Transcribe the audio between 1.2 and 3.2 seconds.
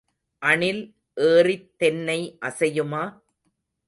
ஏறித் தென்னை அசையுமா?